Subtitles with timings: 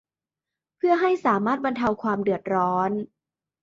[0.77, 2.91] เพื่อให้สามารถบรรเทาความเดือดร้อน